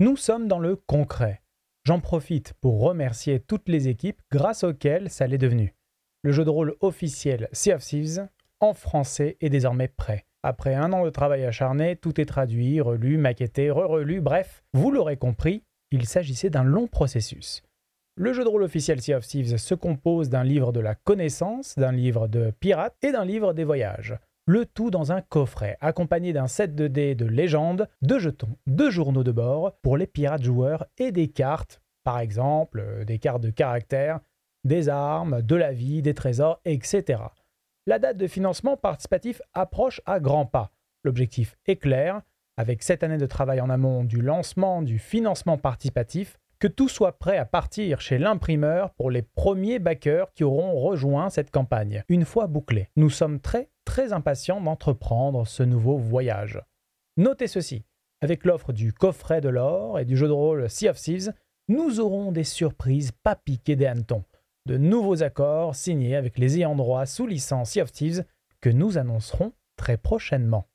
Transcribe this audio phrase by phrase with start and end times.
[0.00, 1.40] Nous sommes dans le concret.
[1.84, 5.76] J'en profite pour remercier toutes les équipes grâce auxquelles ça l'est devenu.
[6.22, 8.26] Le jeu de rôle officiel Sea of Thieves
[8.58, 10.26] en français est désormais prêt.
[10.42, 15.16] Après un an de travail acharné, tout est traduit, relu, maquetté, re-relu, bref, vous l'aurez
[15.16, 15.62] compris,
[15.92, 17.62] il s'agissait d'un long processus.
[18.16, 21.76] Le jeu de rôle officiel Sea of Thieves se compose d'un livre de la connaissance,
[21.76, 24.16] d'un livre de pirates et d'un livre des voyages.
[24.46, 28.90] Le tout dans un coffret, accompagné d'un set de dés de légende, de jetons, de
[28.90, 33.40] journaux de bord pour les pirates joueurs et des cartes, par exemple euh, des cartes
[33.40, 34.20] de caractère,
[34.64, 37.22] des armes, de la vie, des trésors, etc.
[37.86, 40.72] La date de financement participatif approche à grands pas.
[41.04, 42.20] L'objectif est clair,
[42.58, 47.18] avec cette année de travail en amont du lancement du financement participatif, que tout soit
[47.18, 52.26] prêt à partir chez l'imprimeur pour les premiers backers qui auront rejoint cette campagne, une
[52.26, 52.88] fois bouclée.
[52.96, 56.60] Nous sommes très très impatients d'entreprendre ce nouveau voyage.
[57.16, 57.84] Notez ceci,
[58.20, 61.32] avec l'offre du coffret de l'or et du jeu de rôle Sea of Thieves,
[61.68, 64.24] nous aurons des surprises pas piquées des hannetons,
[64.66, 68.24] de nouveaux accords signés avec les ayants droit sous licence Sea of Thieves
[68.60, 70.66] que nous annoncerons très prochainement.